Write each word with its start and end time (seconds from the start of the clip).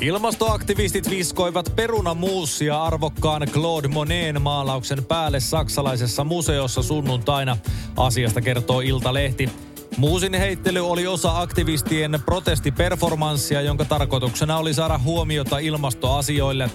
Ilmastoaktivistit 0.00 1.10
viskoivat 1.10 1.72
perunamuussia 1.76 2.82
arvokkaan 2.82 3.48
Claude 3.52 3.88
Monen 3.88 4.42
maalauksen 4.42 5.04
päälle 5.04 5.40
saksalaisessa 5.40 6.24
museossa 6.24 6.82
sunnuntaina. 6.82 7.56
Asiasta 7.96 8.40
kertoo 8.40 8.80
Iltalehti. 8.80 9.50
Muusin 9.96 10.34
heittely 10.34 10.90
oli 10.90 11.06
osa 11.06 11.40
aktivistien 11.40 12.20
protestiperformanssia, 12.24 13.60
jonka 13.60 13.84
tarkoituksena 13.84 14.58
oli 14.58 14.74
saada 14.74 14.98
huomiota 14.98 15.58
ilmastoasioille. 15.58 16.70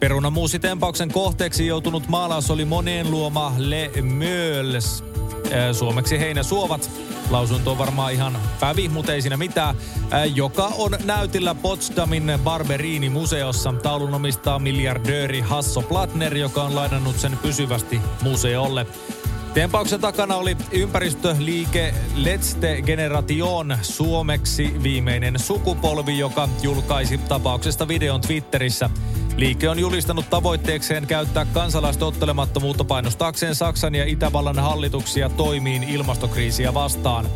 Perunamuusitempauksen 0.00 1.12
kohteeksi 1.12 1.66
joutunut 1.66 2.08
maalaus 2.08 2.50
oli 2.50 2.64
moneen 2.64 3.10
luoma 3.10 3.52
Le 3.58 3.90
Meules, 4.02 5.04
suomeksi 5.72 6.18
heinäsuovat. 6.18 6.90
Lausunto 7.30 7.70
on 7.70 7.78
varmaan 7.78 8.12
ihan 8.12 8.38
pävi, 8.60 8.88
mutta 8.88 9.14
ei 9.14 9.22
siinä 9.22 9.36
mitään. 9.36 9.76
Joka 10.34 10.64
on 10.78 10.90
näytillä 11.04 11.54
Potsdamin 11.54 12.32
Barberini-museossa. 12.44 13.72
Taulun 13.72 14.14
omistaa 14.14 14.58
miljardööri 14.58 15.40
Hasso 15.40 15.82
Plattner, 15.82 16.36
joka 16.36 16.62
on 16.62 16.74
lainannut 16.74 17.18
sen 17.18 17.38
pysyvästi 17.42 18.00
museolle. 18.22 18.86
Tempauksen 19.54 20.00
takana 20.00 20.36
oli 20.36 20.56
ympäristöliike 20.72 21.94
Letzte 22.14 22.82
Generation 22.82 23.78
suomeksi 23.82 24.74
viimeinen 24.82 25.38
sukupolvi, 25.38 26.18
joka 26.18 26.48
julkaisi 26.62 27.18
tapauksesta 27.18 27.88
videon 27.88 28.20
Twitterissä. 28.20 28.90
Liike 29.36 29.68
on 29.68 29.78
julistanut 29.78 30.30
tavoitteekseen 30.30 31.06
käyttää 31.06 31.44
kansalaisten 31.44 32.08
ottelemattomuutta 32.08 32.84
painostaakseen 32.84 33.54
Saksan 33.54 33.94
ja 33.94 34.04
Itävallan 34.04 34.58
hallituksia 34.58 35.28
toimiin 35.28 35.82
ilmastokriisiä 35.82 36.74
vastaan. 36.74 37.26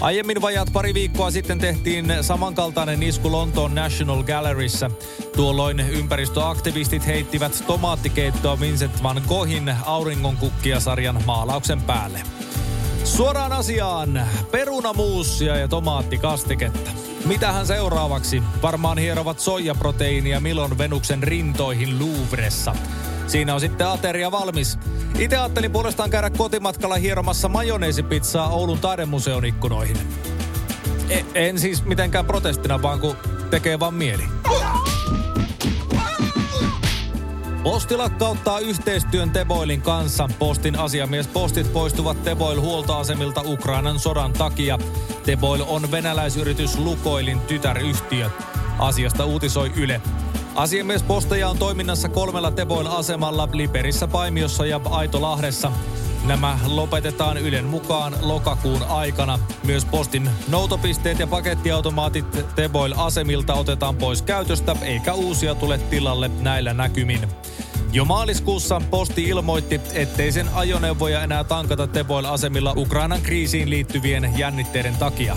Aiemmin 0.00 0.42
vajaat 0.42 0.72
pari 0.72 0.94
viikkoa 0.94 1.30
sitten 1.30 1.58
tehtiin 1.58 2.12
samankaltainen 2.20 3.02
isku 3.02 3.32
Lontoon 3.32 3.74
National 3.74 4.22
Galleryssä. 4.22 4.90
Tuolloin 5.36 5.80
ympäristöaktivistit 5.80 7.06
heittivät 7.06 7.64
tomaattikeittoa 7.66 8.60
Vincent 8.60 9.02
van 9.02 9.22
Goghin 9.28 9.74
auringonkukkia-sarjan 9.84 11.22
maalauksen 11.26 11.82
päälle. 11.82 12.22
Suoraan 13.04 13.52
asiaan, 13.52 14.26
perunamuussia 14.50 15.56
ja 15.56 15.68
tomaattikastiketta. 15.68 16.90
Mitähän 17.26 17.66
seuraavaksi? 17.66 18.42
Varmaan 18.62 18.98
hierovat 18.98 19.40
soijaproteiinia 19.40 20.40
Milon 20.40 20.78
Venuksen 20.78 21.22
rintoihin 21.22 21.98
Louvressa. 21.98 22.74
Siinä 23.26 23.54
on 23.54 23.60
sitten 23.60 23.88
ateria 23.88 24.30
valmis. 24.32 24.78
Itse 25.18 25.36
ajattelin 25.36 25.72
puolestaan 25.72 26.10
käydä 26.10 26.30
kotimatkalla 26.30 26.96
hieromassa 26.96 27.48
majoneesipizzaa 27.48 28.48
Oulun 28.48 28.78
taidemuseon 28.78 29.44
ikkunoihin. 29.44 29.96
E- 31.08 31.24
en 31.34 31.58
siis 31.58 31.84
mitenkään 31.84 32.26
protestina, 32.26 32.82
vaan 32.82 33.00
kun 33.00 33.16
tekee 33.50 33.80
vaan 33.80 33.94
mieli. 33.94 34.24
Posti 37.66 37.96
lakkauttaa 37.96 38.58
yhteistyön 38.58 39.30
Teboilin 39.30 39.82
kanssa. 39.82 40.28
Postin 40.38 40.78
asiamiespostit 40.78 41.72
poistuvat 41.72 42.22
Teboil 42.22 42.60
huoltoasemilta 42.60 43.42
Ukrainan 43.44 43.98
sodan 43.98 44.32
takia. 44.32 44.78
Teboil 45.24 45.64
on 45.68 45.90
venäläisyritys 45.90 46.78
Lukoilin 46.78 47.40
tytäryhtiö. 47.40 48.30
Asiasta 48.78 49.24
uutisoi 49.24 49.72
Yle. 49.76 50.00
Asiamiesposteja 50.54 51.48
on 51.48 51.58
toiminnassa 51.58 52.08
kolmella 52.08 52.50
Teboil-asemalla 52.50 53.48
Liperissä, 53.52 54.08
Paimiossa 54.08 54.66
ja 54.66 54.80
Aitolahdessa. 54.90 55.72
Nämä 56.24 56.58
lopetetaan 56.66 57.36
Ylen 57.36 57.64
mukaan 57.64 58.16
lokakuun 58.22 58.82
aikana. 58.82 59.38
Myös 59.64 59.84
postin 59.84 60.30
noutopisteet 60.48 61.18
ja 61.18 61.26
pakettiautomaatit 61.26 62.54
Teboil-asemilta 62.54 63.54
otetaan 63.54 63.96
pois 63.96 64.22
käytöstä, 64.22 64.76
eikä 64.82 65.14
uusia 65.14 65.54
tule 65.54 65.78
tilalle 65.78 66.30
näillä 66.40 66.74
näkymin. 66.74 67.28
Jo 67.96 68.04
maaliskuussa 68.04 68.82
Posti 68.90 69.24
ilmoitti, 69.24 69.80
ettei 69.92 70.32
sen 70.32 70.48
ajoneuvoja 70.54 71.22
enää 71.22 71.44
tankata 71.44 71.86
Teboil-asemilla 71.86 72.72
Ukrainan 72.76 73.22
kriisiin 73.22 73.70
liittyvien 73.70 74.38
jännitteiden 74.38 74.96
takia. 74.96 75.36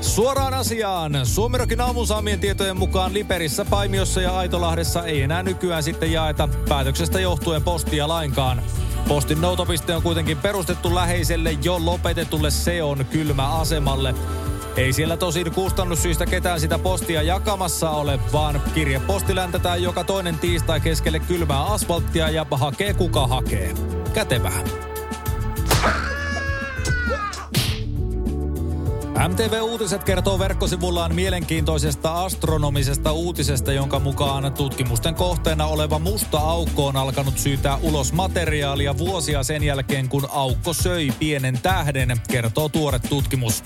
Suoraan 0.00 0.54
asiaan. 0.54 1.26
Suomirokin 1.26 1.80
aamun 1.80 2.06
saamien 2.06 2.40
tietojen 2.40 2.76
mukaan 2.76 3.14
Liperissä, 3.14 3.64
Paimiossa 3.64 4.20
ja 4.20 4.38
Aitolahdessa 4.38 5.04
ei 5.04 5.22
enää 5.22 5.42
nykyään 5.42 5.82
sitten 5.82 6.12
jaeta 6.12 6.48
päätöksestä 6.68 7.20
johtuen 7.20 7.62
postia 7.62 8.08
lainkaan. 8.08 8.62
Postin 9.08 9.40
noutopiste 9.40 9.94
on 9.94 10.02
kuitenkin 10.02 10.38
perustettu 10.38 10.94
läheiselle 10.94 11.52
jo 11.62 11.84
lopetetulle 11.84 12.50
Seon 12.50 13.06
kylmäasemalle. 13.10 14.14
Ei 14.78 14.92
siellä 14.92 15.16
tosin 15.16 15.52
kustannussyistä 15.52 16.26
ketään 16.26 16.60
sitä 16.60 16.78
postia 16.78 17.22
jakamassa 17.22 17.90
ole, 17.90 18.20
vaan 18.32 18.62
kirjeposti 18.74 19.34
läntetään 19.34 19.82
joka 19.82 20.04
toinen 20.04 20.38
tiistai 20.38 20.80
keskelle 20.80 21.18
kylmää 21.18 21.64
asfalttia 21.64 22.30
ja 22.30 22.46
hakee 22.50 22.94
kuka 22.94 23.26
hakee. 23.26 23.74
Kätevää. 24.14 24.62
MTV 29.28 29.62
Uutiset 29.62 30.04
kertoo 30.04 30.38
verkkosivullaan 30.38 31.14
mielenkiintoisesta 31.14 32.24
astronomisesta 32.24 33.12
uutisesta, 33.12 33.72
jonka 33.72 33.98
mukaan 33.98 34.52
tutkimusten 34.52 35.14
kohteena 35.14 35.66
oleva 35.66 35.98
musta 35.98 36.38
aukko 36.38 36.86
on 36.86 36.96
alkanut 36.96 37.38
syytää 37.38 37.76
ulos 37.76 38.12
materiaalia 38.12 38.98
vuosia 38.98 39.42
sen 39.42 39.62
jälkeen, 39.62 40.08
kun 40.08 40.28
aukko 40.30 40.72
söi 40.72 41.12
pienen 41.18 41.58
tähden, 41.62 42.20
kertoo 42.28 42.68
tuore 42.68 42.98
tutkimus. 42.98 43.64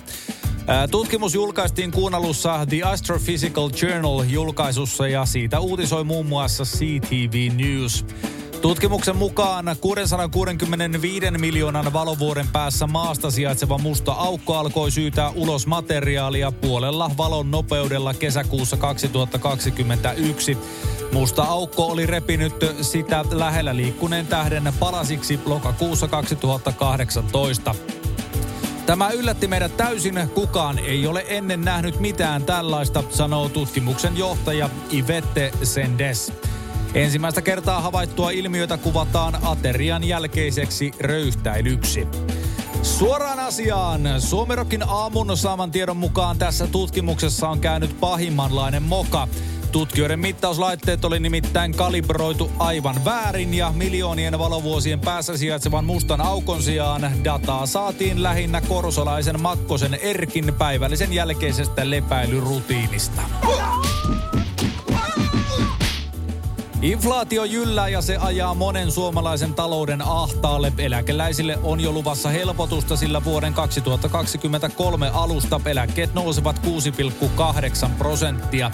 Tutkimus 0.91 1.35
julkaistiin 1.35 1.91
kuun 1.91 2.15
alussa 2.15 2.67
The 2.69 2.83
Astrophysical 2.83 3.71
Journal 3.83 4.25
julkaisussa 4.29 5.09
ja 5.09 5.27
siitä 5.27 5.61
uutisoi 5.61 6.05
muun 6.05 6.27
muassa 6.27 6.65
CTV 6.65 7.53
News. 7.55 8.05
Tutkimuksen 8.63 9.17
mukaan 9.17 9.77
665 9.81 11.31
miljoonan 11.31 11.93
valovuoden 11.93 12.49
päässä 12.53 12.87
maasta 12.87 13.31
sijaitseva 13.31 13.79
musta 13.79 14.13
aukko 14.13 14.55
alkoi 14.55 14.91
syytää 14.91 15.31
ulos 15.31 15.67
materiaalia 15.67 16.53
puolella 16.53 17.11
valon 17.17 17.51
nopeudella 17.51 18.15
kesäkuussa 18.15 18.77
2021. 18.77 20.59
Musta 21.13 21.43
aukko 21.43 21.87
oli 21.87 22.07
repinyt 22.07 22.55
sitä 22.81 23.25
lähellä 23.31 23.77
liikkuneen 23.77 24.27
tähden 24.27 24.73
palasiksi 24.79 25.41
lokakuussa 25.47 26.09
2018. 26.09 27.75
Tämä 28.87 29.11
yllätti 29.11 29.47
meidät 29.47 29.77
täysin. 29.77 30.29
Kukaan 30.35 30.79
ei 30.79 31.07
ole 31.07 31.25
ennen 31.29 31.61
nähnyt 31.61 32.01
mitään 32.01 32.45
tällaista, 32.45 33.05
sanoo 33.11 33.49
tutkimuksen 33.49 34.17
johtaja 34.17 34.71
Ivette 34.93 35.53
Sendes. 35.63 36.33
Ensimmäistä 36.95 37.43
kertaa 37.43 37.81
havaittua 37.81 38.31
ilmiötä 38.31 38.77
kuvataan 38.77 39.39
aterian 39.43 40.05
jälkeiseksi 40.05 40.91
röyhtäilyksi. 41.01 42.07
Suoraan 42.83 43.39
asiaan. 43.39 44.01
Suomerokin 44.19 44.89
aamun 44.89 45.37
saaman 45.37 45.71
tiedon 45.71 45.97
mukaan 45.97 46.39
tässä 46.39 46.67
tutkimuksessa 46.67 47.49
on 47.49 47.61
käynyt 47.61 48.01
pahimmanlainen 48.01 48.83
moka. 48.83 49.29
Tutkijoiden 49.73 50.21
mittauslaitteet 50.21 51.05
oli 51.05 51.21
nimittäin 51.21 51.73
kalibroitu 51.75 52.51
aivan 52.59 53.05
väärin 53.05 53.55
ja 53.55 53.73
miljoonien 53.77 54.39
valovuosien 54.39 55.01
päässä 55.01 55.37
sijaitsevan 55.37 55.85
mustan 55.85 56.21
aukon 56.21 56.63
sijaan 56.63 57.11
dataa 57.25 57.67
saatiin 57.67 58.23
lähinnä 58.23 58.61
korsolaisen 58.61 59.41
Makkosen 59.41 59.95
Erkin 59.95 60.55
päivällisen 60.59 61.13
jälkeisestä 61.13 61.91
lepäilyrutiinista. 61.91 63.23
Inflaatio 66.83 67.45
jyllää 67.45 67.89
ja 67.89 68.03
se 68.03 68.17
ajaa 68.17 68.55
monen 68.55 68.93
suomalaisen 68.93 69.55
talouden 69.55 70.03
ahtaalle. 70.03 70.73
Eläkeläisille 70.79 71.59
on 71.63 71.81
jo 71.81 71.93
luvassa 71.93 72.29
helpotusta, 72.29 72.97
sillä 72.97 73.25
vuoden 73.25 73.55
2023 73.55 75.11
alusta 75.15 75.61
eläkkeet 75.67 76.15
nousevat 76.15 76.61
6,8 77.85 77.91
prosenttia. 77.99 78.71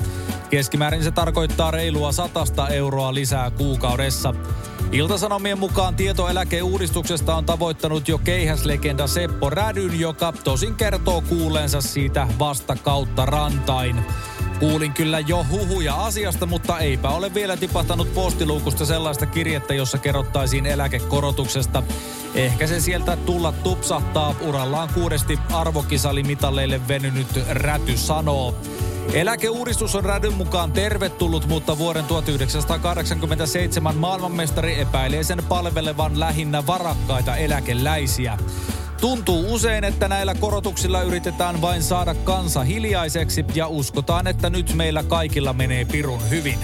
Keskimäärin 0.51 1.05
se 1.05 1.11
tarkoittaa 1.11 1.71
reilua 1.71 2.13
100 2.13 2.69
euroa 2.69 3.15
lisää 3.15 3.51
kuukaudessa. 3.51 4.35
Iltasanomien 4.93 5.59
mukaan 5.59 5.97
tietoeläkeuudistuksesta 5.97 7.37
on 7.37 7.45
tavoittanut 7.45 8.09
jo 8.09 8.19
keihäslegenda 8.19 9.07
Seppo 9.07 9.51
Rädyn, 9.51 10.01
joka 10.01 10.33
tosin 10.45 10.75
kertoo 10.75 11.23
kuuleensa 11.29 11.81
siitä 11.81 12.29
vasta 12.39 12.77
kautta 12.77 13.27
rantain. 13.27 14.05
Kuulin 14.61 14.93
kyllä 14.93 15.21
jo 15.21 15.47
huhuja 15.51 15.95
asiasta, 15.95 16.47
mutta 16.47 16.79
eipä 16.79 17.09
ole 17.09 17.35
vielä 17.35 17.57
tipahtanut 17.57 18.15
postiluukusta 18.15 18.87
sellaista 18.87 19.27
kirjettä, 19.27 19.75
jossa 19.75 19.99
kerrottaisiin 19.99 20.67
eläkekorotuksesta. 20.67 21.83
Ehkä 22.35 22.67
se 22.67 22.81
sieltä 22.81 23.17
tulla 23.17 23.53
tupsahtaa 23.53 24.35
urallaan 24.41 24.89
kuudesti 24.95 25.39
arvokisalimitaleille 25.53 26.89
venynyt 26.89 27.29
räty 27.49 27.97
sanoo. 27.97 28.55
Eläkeuudistus 29.13 29.95
on 29.95 30.05
rädyn 30.05 30.35
mukaan 30.35 30.73
tervetullut, 30.73 31.47
mutta 31.47 31.79
vuoden 31.79 32.05
1987 32.05 33.97
maailmanmestari 33.97 34.81
epäilee 34.81 35.25
sen 35.25 35.43
palvelevan 35.49 36.21
lähinnä 36.21 36.67
varakkaita 36.67 37.37
eläkeläisiä. 37.37 38.39
Tuntuu 39.01 39.55
usein, 39.55 39.85
että 39.85 40.09
näillä 40.09 40.35
korotuksilla 40.35 41.03
yritetään 41.03 41.61
vain 41.61 41.83
saada 41.83 42.15
kansa 42.15 42.65
hiljaiseksi 42.65 43.45
ja 43.55 43.69
uskotaan, 43.69 44.27
että 44.27 44.51
nyt 44.51 44.75
meillä 44.75 45.03
kaikilla 45.03 45.53
menee 45.53 45.85
pirun 45.85 46.31
hyvin. 46.31 46.59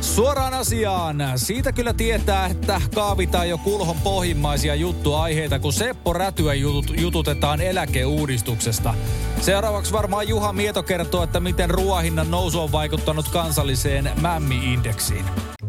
Suoraan 0.00 0.54
asiaan. 0.54 1.16
Siitä 1.36 1.72
kyllä 1.72 1.92
tietää, 1.92 2.46
että 2.46 2.80
kaavitaan 2.94 3.48
jo 3.48 3.58
kulhon 3.58 3.96
pohjimmaisia 4.04 4.74
juttuaiheita, 4.74 5.58
kun 5.58 5.72
Seppo 5.72 6.12
Rätyä 6.12 6.54
jutut, 6.54 7.00
jututetaan 7.00 7.60
eläkeuudistuksesta. 7.60 8.94
Seuraavaksi 9.40 9.92
varmaan 9.92 10.28
Juha 10.28 10.52
Mieto 10.52 10.82
kertoo, 10.82 11.22
että 11.22 11.40
miten 11.40 11.70
ruoahinnan 11.70 12.30
nousu 12.30 12.60
on 12.60 12.72
vaikuttanut 12.72 13.28
kansalliseen 13.28 14.10
mämmi-indeksiin. 14.20 15.55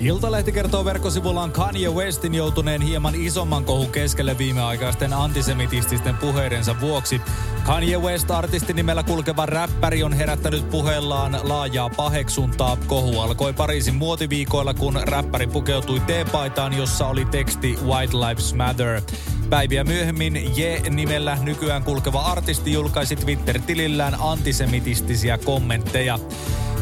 Iltalehti 0.00 0.52
kertoo 0.52 0.84
verkkosivullaan 0.84 1.52
Kanye 1.52 1.88
Westin 1.88 2.34
joutuneen 2.34 2.82
hieman 2.82 3.14
isomman 3.14 3.64
kohun 3.64 3.90
keskelle 3.90 4.38
viimeaikaisten 4.38 5.12
antisemitististen 5.12 6.16
puheidensa 6.16 6.80
vuoksi. 6.80 7.20
Kanye 7.64 7.98
West 7.98 8.30
artistin 8.30 8.76
nimellä 8.76 9.02
kulkeva 9.02 9.46
räppäri 9.46 10.02
on 10.02 10.12
herättänyt 10.12 10.70
puheellaan 10.70 11.40
laajaa 11.42 11.90
paheksuntaa. 11.90 12.76
Kohu 12.86 13.20
alkoi 13.20 13.52
Pariisin 13.52 13.94
muotiviikoilla, 13.94 14.74
kun 14.74 15.00
räppäri 15.02 15.46
pukeutui 15.46 16.00
teepaitaan, 16.00 16.76
jossa 16.76 17.06
oli 17.06 17.24
teksti 17.24 17.78
White 17.84 18.16
Lives 18.16 18.54
Matter. 18.54 19.02
Päiviä 19.50 19.84
myöhemmin 19.84 20.56
J-nimellä 20.56 21.38
nykyään 21.42 21.82
kulkeva 21.82 22.20
artisti 22.20 22.72
julkaisi 22.72 23.16
Twitter-tilillään 23.16 24.16
antisemitistisiä 24.20 25.38
kommentteja. 25.38 26.18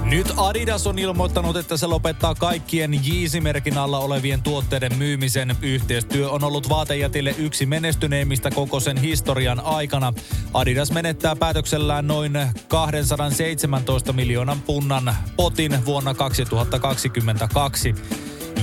Nyt 0.08 0.32
Adidas 0.36 0.86
on 0.86 0.98
ilmoittanut, 0.98 1.56
että 1.56 1.76
se 1.76 1.86
lopettaa 1.86 2.34
kaikkien 2.34 2.90
Yeezy-merkin 2.94 3.78
alla 3.78 3.98
olevien 3.98 4.42
tuotteiden 4.42 4.98
myymisen. 4.98 5.56
Yhteistyö 5.62 6.30
on 6.30 6.44
ollut 6.44 6.68
vaatejätille 6.68 7.34
yksi 7.38 7.66
menestyneimmistä 7.66 8.50
koko 8.50 8.80
sen 8.80 8.96
historian 8.96 9.60
aikana. 9.60 10.12
Adidas 10.54 10.92
menettää 10.92 11.36
päätöksellään 11.36 12.06
noin 12.06 12.38
217 12.68 14.12
miljoonan 14.12 14.60
punnan 14.60 15.16
potin 15.36 15.86
vuonna 15.86 16.14
2022. 16.14 17.94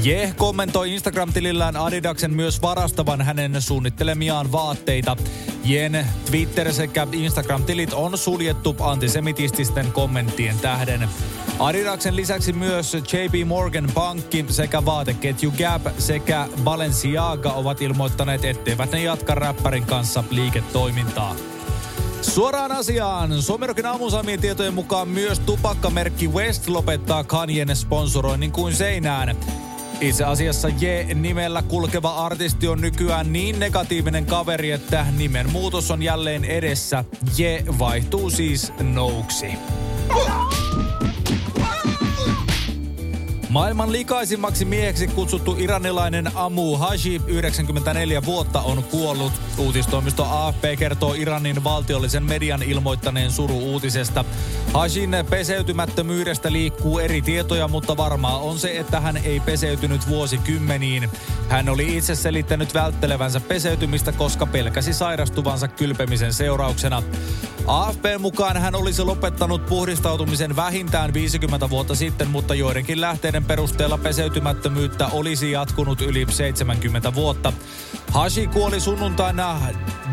Je 0.04 0.34
kommentoi 0.38 0.94
Instagram-tilillään 0.94 1.78
Adidaksen 1.78 2.34
myös 2.34 2.62
varastavan 2.62 3.22
hänen 3.22 3.62
suunnittelemiaan 3.62 4.52
vaatteita. 4.52 5.18
Jen 5.64 6.08
Twitter 6.26 6.74
sekä 6.74 7.08
Instagram-tilit 7.12 7.94
on 7.94 8.18
suljettu 8.18 8.76
antisemitististen 8.80 9.92
kommenttien 9.92 10.60
tähden. 10.60 11.10
Adidaksen 11.60 12.16
lisäksi 12.16 12.54
myös 12.54 12.94
JP 12.94 13.48
Morgan 13.48 13.90
Pankki 13.94 14.46
sekä 14.50 14.86
vaateketju 14.86 15.54
Gap 15.58 15.82
sekä 15.98 16.48
Balenciaga 16.64 17.52
ovat 17.52 17.82
ilmoittaneet, 17.82 18.46
etteivät 18.46 18.92
ne 18.92 19.04
jatka 19.04 19.36
räppärin 19.36 19.86
kanssa 19.86 20.24
liiketoimintaa. 20.30 21.36
Suoraan 22.22 22.72
asiaan. 22.72 23.42
Suomerokin 23.42 23.86
aamusaamien 23.86 24.42
tietojen 24.42 24.74
mukaan 24.74 25.08
myös 25.08 25.40
tupakkamerkki 25.40 26.28
West 26.28 26.68
lopettaa 26.68 27.24
Kanyen 27.24 27.76
sponsoroinnin 27.76 28.52
kuin 28.52 28.76
seinään. 28.76 29.38
Itse 30.02 30.24
asiassa 30.24 30.70
J-nimellä 30.70 31.62
kulkeva 31.62 32.26
artisti 32.26 32.68
on 32.68 32.82
nykyään 32.82 33.34
niin 33.34 33.60
negatiivinen 33.60 34.26
kaveri, 34.26 34.72
että 34.72 35.06
nimen 35.18 35.52
muutos 35.52 35.92
on 35.92 36.04
jälleen 36.04 36.46
edessä. 36.46 37.06
J 37.38 37.44
vaihtuu 37.80 38.30
siis 38.30 38.74
nouksi. 38.82 39.48
Maailman 43.54 43.92
likaisimmaksi 43.92 44.66
mieheksi 44.66 45.08
kutsuttu 45.08 45.56
iranilainen 45.60 46.32
Amu 46.36 46.78
Haji, 46.78 47.22
94 47.28 48.26
vuotta, 48.26 48.62
on 48.62 48.84
kuollut. 48.84 49.34
Uutistoimisto 49.58 50.28
AFP 50.30 50.64
kertoo 50.80 51.14
Iranin 51.14 51.64
valtiollisen 51.64 52.24
median 52.24 52.64
ilmoittaneen 52.64 53.32
suru-uutisesta. 53.32 54.26
Hajin 54.74 55.12
peseytymättömyydestä 55.30 56.52
liikkuu 56.52 57.00
eri 57.00 57.22
tietoja, 57.22 57.68
mutta 57.68 57.98
varmaa 57.98 58.38
on 58.38 58.60
se, 58.60 58.80
että 58.80 59.00
hän 59.00 59.18
ei 59.18 59.40
peseytynyt 59.40 60.08
vuosikymmeniin. 60.08 61.10
Hän 61.50 61.70
oli 61.70 61.98
itse 61.98 62.16
selittänyt 62.16 62.74
välttelevänsä 62.74 63.40
peseytymistä, 63.40 64.12
koska 64.12 64.46
pelkäsi 64.46 64.94
sairastuvansa 64.94 65.68
kylpemisen 65.68 66.34
seurauksena. 66.34 67.04
AFP 67.68 68.06
mukaan 68.20 68.58
hän 68.58 68.76
olisi 68.76 69.04
lopettanut 69.04 69.66
puhdistautumisen 69.66 70.56
vähintään 70.56 71.14
50 71.14 71.70
vuotta 71.70 71.96
sitten, 71.96 72.28
mutta 72.28 72.56
joidenkin 72.56 73.02
lähteiden 73.02 73.43
perusteella 73.44 73.98
peseytymättömyyttä 73.98 75.08
olisi 75.08 75.52
jatkunut 75.52 76.02
yli 76.02 76.26
70 76.30 77.14
vuotta. 77.16 77.54
Hashi 78.12 78.48
kuoli 78.48 78.80
sunnuntaina 78.80 79.60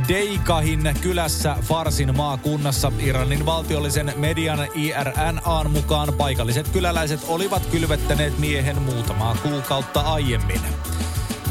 Deikahin 0.09 0.95
kylässä 1.01 1.57
Farsin 1.63 2.17
maakunnassa. 2.17 2.93
Iranin 2.99 3.47
valtiollisen 3.47 4.13
median 4.17 4.69
IRNAn 4.75 5.71
mukaan 5.71 6.13
paikalliset 6.19 6.69
kyläläiset 6.69 7.21
olivat 7.29 7.67
kylvettäneet 7.67 8.39
miehen 8.39 8.83
muutamaa 8.83 9.37
kuukautta 9.43 10.01
aiemmin. 10.01 10.61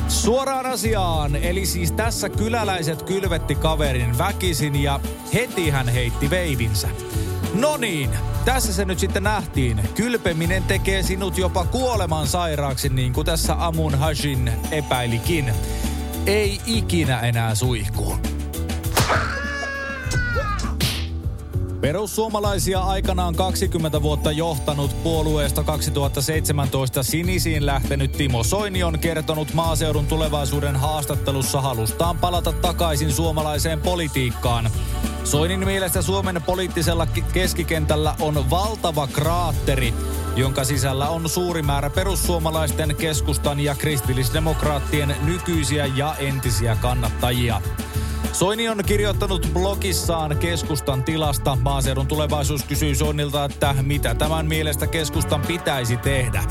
Suoraan 0.08 0.66
asiaan, 0.66 1.36
eli 1.36 1.66
siis 1.66 1.92
tässä 1.92 2.30
kyläläiset 2.30 3.02
kylvetti 3.02 3.56
kaverin 3.56 4.18
väkisin 4.18 4.84
ja 4.84 5.00
heti 5.34 5.70
hän 5.70 5.88
heitti 5.88 6.30
veivinsä. 6.30 6.88
No 7.54 7.78
niin, 7.78 8.10
tässä 8.46 8.74
se 8.74 8.86
nyt 8.86 9.00
sitten 9.00 9.24
nähtiin. 9.24 9.82
Kylpeminen 9.96 10.64
tekee 10.64 11.04
sinut 11.04 11.38
jopa 11.38 11.66
kuoleman 11.66 12.28
sairaaksi, 12.28 12.90
niin 12.90 13.14
kuin 13.14 13.26
tässä 13.26 13.66
Amun 13.66 13.96
Hashin 13.96 14.52
epäilikin. 14.72 15.54
Ei 16.26 16.62
ikinä 16.66 17.20
enää 17.20 17.56
suihkuun. 17.56 18.20
Perussuomalaisia 21.82 22.80
aikanaan 22.80 23.36
20 23.36 24.02
vuotta 24.02 24.32
johtanut 24.32 25.04
puolueesta 25.04 25.64
2017 25.64 27.04
sinisiin 27.04 27.66
lähtenyt 27.66 28.12
Timo 28.12 28.44
Soini 28.44 28.84
on 28.84 29.00
kertonut 29.00 29.54
maaseudun 29.54 30.08
tulevaisuuden 30.08 30.76
haastattelussa 30.76 31.62
halustaan 31.62 32.18
palata 32.18 32.52
takaisin 32.52 33.12
suomalaiseen 33.12 33.82
politiikkaan. 33.82 34.70
Soinin 35.24 35.66
mielestä 35.66 36.02
Suomen 36.02 36.42
poliittisella 36.46 37.08
keskikentällä 37.34 38.16
on 38.20 38.50
valtava 38.50 39.08
kraatteri, 39.08 39.94
jonka 40.36 40.64
sisällä 40.64 41.10
on 41.10 41.30
suuri 41.30 41.62
määrä 41.62 41.90
perussuomalaisten, 41.90 42.96
keskustan 42.96 43.60
ja 43.60 43.76
kristillisdemokraattien 43.76 45.16
nykyisiä 45.22 45.86
ja 45.86 46.16
entisiä 46.16 46.76
kannattajia. 46.76 47.62
Soini 48.34 48.70
on 48.70 48.84
kirjoittanut 48.86 49.50
blogissaan 49.54 50.38
keskustan 50.38 51.04
tilasta. 51.04 51.58
Maaseudun 51.62 52.08
tulevaisuus 52.08 52.64
kysyy 52.64 52.96
Soinilta, 52.96 53.46
että 53.46 53.76
mitä 53.82 54.16
tämän 54.16 54.46
mielestä 54.46 54.88
keskustan 54.88 55.42
pitäisi 55.42 55.98
tehdä. 55.98 56.44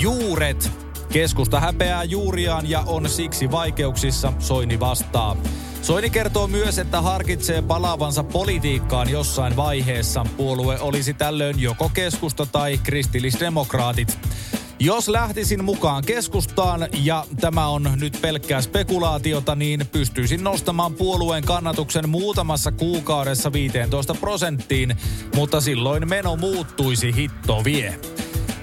Juuret. 0.00 0.70
Keskusta 1.12 1.60
häpeää 1.60 2.04
juuriaan 2.04 2.70
ja 2.70 2.80
on 2.86 3.08
siksi 3.08 3.50
vaikeuksissa, 3.50 4.32
Soini 4.38 4.80
vastaa. 4.80 5.36
Soini 5.82 6.10
kertoo 6.10 6.46
myös, 6.46 6.78
että 6.78 7.00
harkitsee 7.00 7.62
palaavansa 7.62 8.24
politiikkaan 8.24 9.10
jossain 9.10 9.56
vaiheessa. 9.56 10.26
Puolue 10.36 10.80
olisi 10.80 11.14
tällöin 11.14 11.60
joko 11.60 11.90
keskusta 11.94 12.46
tai 12.46 12.78
kristillisdemokraatit. 12.78 14.18
Jos 14.78 15.08
lähtisin 15.08 15.64
mukaan 15.64 16.04
keskustaan, 16.04 16.88
ja 17.02 17.24
tämä 17.40 17.68
on 17.68 17.90
nyt 18.00 18.18
pelkkää 18.22 18.60
spekulaatiota, 18.60 19.54
niin 19.54 19.86
pystyisin 19.92 20.44
nostamaan 20.44 20.94
puolueen 20.94 21.44
kannatuksen 21.44 22.08
muutamassa 22.08 22.72
kuukaudessa 22.72 23.52
15 23.52 24.14
prosenttiin, 24.14 24.96
mutta 25.34 25.60
silloin 25.60 26.08
meno 26.08 26.36
muuttuisi 26.36 27.14
hitto 27.16 27.64
vie. 27.64 28.19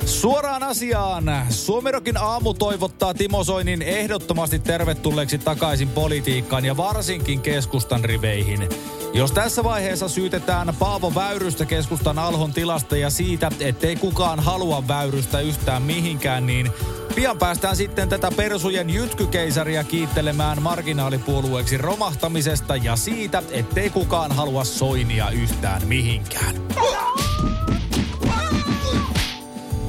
Suoraan 0.07 0.63
asiaan. 0.63 1.23
Suomerokin 1.49 2.17
aamu 2.17 2.53
toivottaa 2.53 3.13
Timo 3.13 3.43
Soinin 3.43 3.81
ehdottomasti 3.81 4.59
tervetulleeksi 4.59 5.37
takaisin 5.37 5.89
politiikkaan 5.89 6.65
ja 6.65 6.77
varsinkin 6.77 7.41
keskustan 7.41 8.03
riveihin. 8.03 8.69
Jos 9.13 9.31
tässä 9.31 9.63
vaiheessa 9.63 10.09
syytetään 10.09 10.75
Paavo 10.79 11.15
Väyrystä 11.15 11.65
keskustan 11.65 12.19
alhon 12.19 12.53
tilasta 12.53 12.97
ja 12.97 13.09
siitä, 13.09 13.51
ettei 13.59 13.95
kukaan 13.95 14.39
halua 14.39 14.87
Väyrystä 14.87 15.39
yhtään 15.39 15.81
mihinkään, 15.81 16.45
niin 16.45 16.71
pian 17.15 17.37
päästään 17.37 17.75
sitten 17.75 18.09
tätä 18.09 18.31
persujen 18.31 18.89
jytkykeisaria 18.89 19.83
kiittelemään 19.83 20.61
marginaalipuolueeksi 20.61 21.77
romahtamisesta 21.77 22.75
ja 22.75 22.95
siitä, 22.95 23.43
ettei 23.51 23.89
kukaan 23.89 24.31
halua 24.31 24.63
Soinia 24.63 25.29
yhtään 25.29 25.87
mihinkään. 25.87 26.55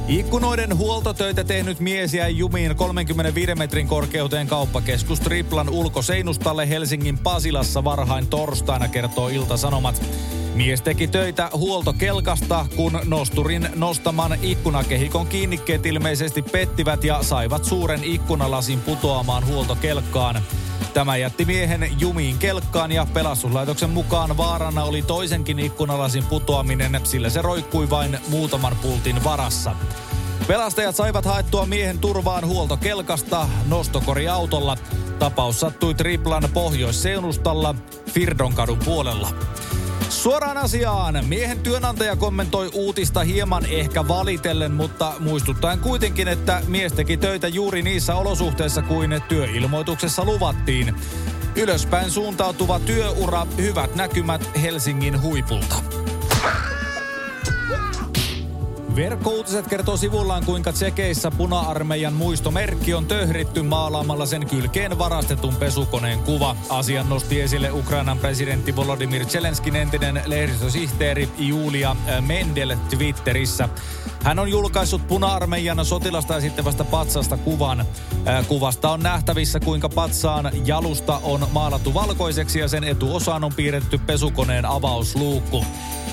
Ikkunoiden 0.09 0.77
huoltotöitä 0.77 1.45
tehnyt 1.45 1.81
mies 1.81 2.15
jäi 2.15 2.39
jumiin 2.39 2.77
35 2.77 3.55
metrin 3.55 3.89
korkeuteen 3.89 4.47
kauppakeskus 4.47 5.21
Triplan 5.21 5.69
ulkoseinustalle 5.69 6.69
Helsingin 6.69 7.19
Pasilassa 7.19 7.85
varhain 7.85 8.27
torstaina, 8.27 8.89
kertoo 8.89 9.29
Ilta-Sanomat. 9.29 10.03
Mies 10.55 10.83
teki 10.83 11.09
töitä 11.09 11.51
huoltokelkasta, 11.53 12.67
kun 12.77 13.01
nosturin 13.05 13.69
nostaman 13.75 14.39
ikkunakehikon 14.43 15.27
kiinnikkeet 15.27 15.87
ilmeisesti 15.87 16.43
pettivät 16.43 17.05
ja 17.05 17.23
saivat 17.23 17.65
suuren 17.65 18.05
ikkunalasin 18.05 18.81
putoamaan 18.81 19.47
huoltokelkkaan. 19.47 20.43
Tämä 20.95 21.17
jätti 21.17 21.45
miehen 21.45 21.89
jumiin 21.99 22.39
kelkkaan 22.39 22.93
ja 22.93 23.07
pelastuslaitoksen 23.15 23.91
mukaan 23.91 24.37
vaarana 24.37 24.85
oli 24.85 25.03
toisenkin 25.03 25.59
ikkunalasin 25.59 26.25
putoaminen, 26.25 27.01
sillä 27.05 27.31
se 27.31 27.43
roikkui 27.43 27.91
vain 27.91 28.19
muutaman 28.29 28.77
pultin 28.83 29.25
varassa. 29.25 29.77
Pelastajat 30.47 30.97
saivat 30.97 31.25
haettua 31.25 31.67
miehen 31.67 31.99
turvaan 31.99 32.47
huoltokelkasta 32.47 33.49
nostokoriautolla. 33.67 34.77
Tapaus 35.19 35.61
sattui 35.61 35.95
Triplan 35.95 36.49
pohjoisseunustalla 36.55 37.75
Firdonkadun 38.11 38.79
puolella. 38.79 39.29
Suoraan 40.09 40.57
asiaan. 40.57 41.25
Miehen 41.29 41.59
työnantaja 41.59 42.17
kommentoi 42.17 42.71
uutista 42.75 43.21
hieman 43.25 43.67
ehkä 43.67 44.09
valitellen, 44.09 44.73
mutta 44.73 45.13
muistuttaen 45.21 45.79
kuitenkin, 45.79 46.29
että 46.29 46.63
mies 46.67 46.93
teki 46.93 47.17
töitä 47.17 47.49
juuri 47.49 47.83
niissä 47.83 48.15
olosuhteissa 48.15 48.83
kuin 48.83 49.23
työilmoituksessa 49.29 50.25
luvattiin. 50.25 50.95
Ylöspäin 51.57 52.11
suuntautuva 52.11 52.81
työura, 52.81 53.47
hyvät 53.59 53.95
näkymät 53.95 54.51
Helsingin 54.63 55.23
huipulta. 55.23 56.08
Verkkouutiset 58.99 59.69
kertoo 59.69 59.97
sivullaan, 59.97 60.45
kuinka 60.45 60.73
Tsekeissä 60.73 61.31
puna-armeijan 61.31 62.13
muistomerkki 62.13 62.95
on 62.95 63.07
töhritty 63.07 63.63
maalaamalla 63.63 64.27
sen 64.27 64.47
kylkeen 64.47 64.99
varastetun 64.99 65.57
pesukoneen 65.57 66.19
kuva. 66.19 66.57
Asian 66.69 67.09
nosti 67.09 67.41
esille 67.41 67.71
Ukrainan 67.71 68.19
presidentti 68.19 68.77
Volodymyr 68.77 69.27
Zelenskin 69.27 69.77
entinen 69.77 70.23
lehdistösihteeri 70.27 71.29
Julia 71.39 71.97
Mendel 72.21 72.77
Twitterissä. 72.91 73.69
Hän 74.23 74.39
on 74.39 74.51
julkaissut 74.51 75.09
puna-armeijan 75.09 75.85
sotilasta 75.85 76.37
esittävästä 76.37 76.85
patsasta 76.85 77.37
kuvan. 77.37 77.87
Kuvasta 78.49 78.91
on 78.91 79.01
nähtävissä, 79.01 79.61
kuinka 79.61 79.89
patsaan 79.89 80.51
jalusta 80.65 81.21
on 81.23 81.47
maalattu 81.53 81.95
valkoiseksi 81.95 82.59
ja 82.59 82.69
sen 82.69 82.85
etuosaan 82.85 83.45
on 83.45 83.55
piirretty 83.55 83.99
pesukoneen 83.99 84.67
avausluukku. 84.67 85.65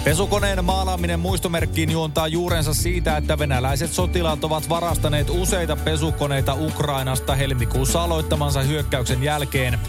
Pesukoneen 0.05 0.65
maalaaminen 0.65 1.19
muistomerkkiin 1.19 1.91
juontaa 1.91 2.27
juurensa 2.27 2.73
siitä, 2.73 3.17
että 3.17 3.39
venäläiset 3.39 3.91
sotilaat 3.91 4.43
ovat 4.43 4.69
varastaneet 4.69 5.29
useita 5.29 5.75
pesukoneita 5.75 6.53
Ukrainasta 6.53 7.35
helmikuussa 7.35 8.03
aloittamansa 8.03 8.61
hyökkäyksen 8.61 9.23
jälkeen. 9.23 9.79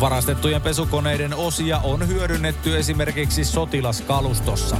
Varastettujen 0.00 0.62
pesukoneiden 0.62 1.34
osia 1.34 1.78
on 1.78 2.08
hyödynnetty 2.08 2.78
esimerkiksi 2.78 3.44
sotilaskalustossa. 3.44 4.76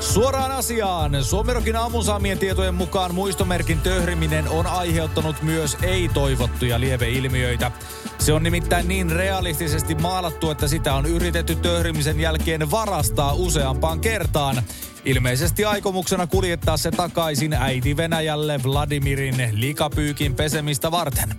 Suoraan 0.00 0.52
asiaan. 0.52 1.24
Suomerokin 1.24 1.76
aamun 1.76 2.04
saamien 2.04 2.38
tietojen 2.38 2.74
mukaan 2.74 3.14
muistomerkin 3.14 3.80
töhriminen 3.80 4.48
on 4.48 4.66
aiheuttanut 4.66 5.42
myös 5.42 5.76
ei-toivottuja 5.82 6.80
lieveilmiöitä. 6.80 7.70
Se 8.18 8.32
on 8.32 8.42
nimittäin 8.42 8.88
niin 8.88 9.10
realistisesti 9.10 9.94
maalattu, 9.94 10.50
että 10.50 10.68
sitä 10.68 10.94
on 10.94 11.06
yritetty 11.06 11.54
töhrimisen 11.54 12.20
jälkeen 12.20 12.70
varastaa 12.70 13.32
useampaan 13.34 14.00
kertaan. 14.00 14.62
Ilmeisesti 15.04 15.64
aikomuksena 15.64 16.26
kuljettaa 16.26 16.76
se 16.76 16.90
takaisin 16.90 17.52
äiti 17.52 17.96
Venäjälle 17.96 18.60
Vladimirin 18.64 19.48
likapyykin 19.52 20.34
pesemistä 20.34 20.90
varten. 20.90 21.34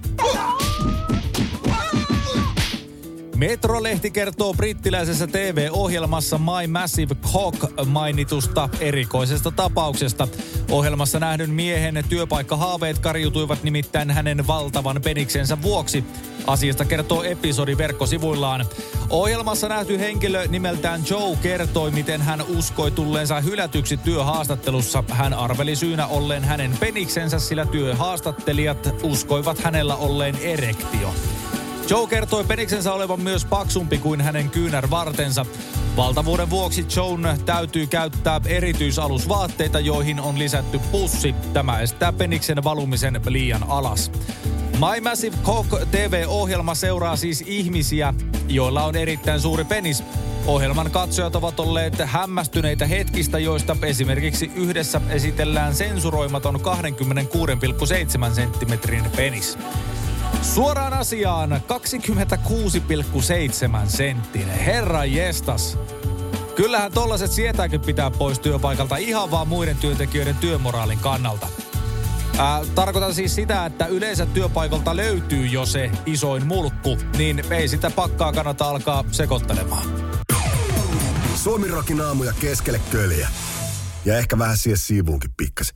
Metrolehti 3.38 4.12
kertoo 4.12 4.54
brittiläisessä 4.54 5.28
TV-ohjelmassa 5.28 6.38
My 6.38 6.68
Massive 6.68 7.16
Cock 7.16 7.64
mainitusta 7.86 8.70
erikoisesta 8.80 9.52
tapauksesta. 9.52 10.28
Ohjelmassa 10.72 11.20
nähdyn 11.20 11.50
miehen 11.50 12.04
työpaikkahaaveet 12.10 13.00
karjutuivat 13.00 13.64
nimittäin 13.64 14.12
hänen 14.12 14.48
valtavan 14.48 15.02
peniksensä 15.02 15.62
vuoksi. 15.62 16.04
Asiasta 16.48 16.86
kertoo 16.86 17.24
episodi 17.24 17.78
verkkosivuillaan. 17.78 18.66
Ohjelmassa 19.10 19.68
nähty 19.68 20.00
henkilö 20.00 20.48
nimeltään 20.48 21.02
Joe 21.10 21.38
kertoi, 21.42 21.92
miten 21.92 22.22
hän 22.22 22.42
uskoi 22.42 22.92
tulleensa 22.92 23.42
hylätyksi 23.42 23.98
työhaastattelussa. 23.98 25.04
Hän 25.10 25.34
arveli 25.34 25.76
syynä 25.76 26.08
olleen 26.08 26.44
hänen 26.44 26.78
peniksensä, 26.80 27.40
sillä 27.40 27.66
työhaastattelijat 27.66 29.04
uskoivat 29.04 29.60
hänellä 29.60 29.96
olleen 29.96 30.36
erektio. 30.36 31.14
Joe 31.90 32.08
kertoi 32.08 32.44
peniksensä 32.44 32.94
olevan 32.94 33.22
myös 33.22 33.46
paksumpi 33.46 33.98
kuin 33.98 34.22
hänen 34.22 34.50
kyynärvartensa. 34.50 35.46
Valtavuuden 35.98 36.50
vuoksi 36.50 36.86
Joan 36.96 37.38
täytyy 37.46 37.88
käyttää 37.88 38.42
erityisalusvaatteita, 38.46 39.80
joihin 39.80 40.20
on 40.20 40.40
lisätty 40.40 40.80
pussi. 40.92 41.36
Tämä 41.54 41.80
estää 41.80 42.14
peniksen 42.14 42.64
valumisen 42.64 43.22
liian 43.28 43.64
alas. 43.70 44.12
My 44.72 45.02
Massive 45.02 45.38
Cock 45.44 45.70
TV-ohjelma 45.92 46.76
seuraa 46.76 47.16
siis 47.16 47.44
ihmisiä, 47.48 48.14
joilla 48.48 48.84
on 48.84 48.96
erittäin 48.96 49.40
suuri 49.40 49.64
penis. 49.64 50.04
Ohjelman 50.48 50.92
katsojat 50.92 51.36
ovat 51.36 51.60
olleet 51.60 51.94
hämmästyneitä 52.06 52.86
hetkistä, 52.86 53.40
joista 53.40 53.78
esimerkiksi 53.82 54.52
yhdessä 54.56 55.02
esitellään 55.10 55.76
sensuroimaton 55.76 56.56
26,7 56.56 58.36
senttimetrin 58.36 59.04
penis. 59.16 59.58
Suoraan 60.42 60.94
asiaan 60.94 61.62
26,7 63.84 63.90
senttinen. 63.90 64.60
Herra 64.60 65.06
jestas. 65.06 65.78
Kyllähän 66.56 66.92
tollaset 66.92 67.32
sietääkin 67.32 67.82
pitää 67.82 68.12
pois 68.12 68.40
työpaikalta 68.40 68.98
ihan 68.98 69.32
vaan 69.32 69.48
muiden 69.48 69.78
työntekijöiden 69.78 70.36
työmoraalin 70.36 71.00
kannalta. 71.00 71.48
Ää, 72.38 72.62
tarkoitan 72.76 73.14
siis 73.14 73.36
sitä, 73.36 73.66
että 73.66 73.86
yleensä 73.86 74.26
työpaikalta 74.26 74.96
löytyy 74.96 75.46
jo 75.46 75.66
se 75.66 75.92
isoin 76.06 76.46
mulkku, 76.46 76.98
niin 77.18 77.44
ei 77.54 77.68
sitä 77.68 77.90
pakkaa 77.92 78.34
kannata 78.34 78.70
alkaa 78.70 79.04
sekoittelemaan. 79.12 79.88
Suomi 81.36 81.68
rokin 81.68 82.02
aamuja 82.02 82.34
keskelle 82.40 82.82
köljä. 82.92 83.30
Ja 84.06 84.18
ehkä 84.18 84.40
vähän 84.40 84.58
siihen 84.58 84.78
siivuunkin 84.78 85.32
pikkasen. 85.38 85.76